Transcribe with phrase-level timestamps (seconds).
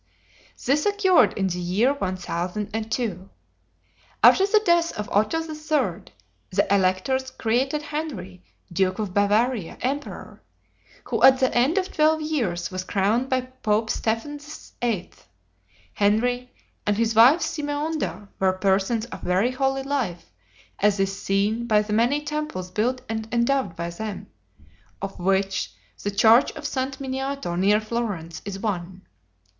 [0.65, 3.29] This occurred in the year 1002.
[4.23, 6.05] After the death of Otho III.
[6.49, 8.43] the electors created Henry,
[8.73, 10.41] duke of Bavaria, emperor,
[11.03, 15.11] who at the end of twelve years was crowned by Pope Stephen VIII.
[15.93, 16.51] Henry
[16.87, 20.31] and his wife Simeonda were persons of very holy life,
[20.79, 24.25] as is seen by the many temples built and endowed by them,
[24.99, 26.99] of which the church of St.
[26.99, 29.03] Miniato, near Florence, is one.